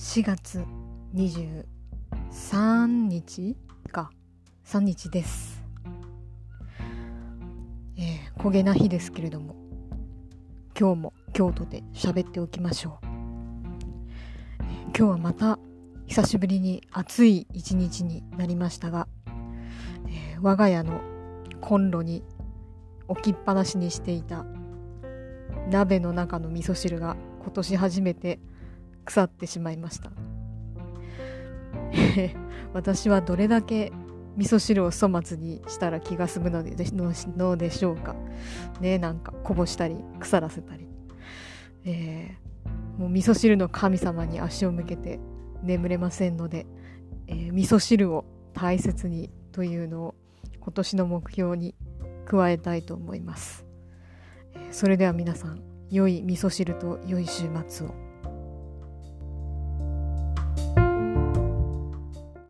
[0.00, 0.64] 4月
[1.14, 3.54] 23日
[3.92, 4.10] か。
[4.64, 5.62] 3日です、
[7.98, 9.56] えー、焦げな日ですけれども
[10.74, 13.06] 今日も京都で喋っておきましょう、
[14.60, 15.58] えー今日はまた
[16.06, 19.06] 久しぶりに暑い一日になりましたが、
[20.08, 21.02] えー我が家の
[21.60, 22.24] コンロに
[23.06, 24.46] 置きっぱなしにしていた
[25.68, 28.40] 鍋の中の味噌汁が今年初めて
[29.10, 30.12] 腐ってしまいました。
[32.72, 33.92] 私はどれだけ
[34.36, 38.14] 味噌汁を粗末にしたら気が済むのでののでしょうか。
[38.80, 40.86] ねなんかこぼしたり腐らせたり、
[41.84, 42.50] えー
[42.98, 45.18] もう味噌汁の神様に足を向けて
[45.62, 46.66] 眠れませんので、
[47.26, 50.14] えー味噌汁を大切にというのを
[50.60, 51.74] 今年の目標に
[52.26, 53.66] 加えたいと思います、
[54.54, 58.09] えそれでは皆さん良い味噌汁と良い週末を。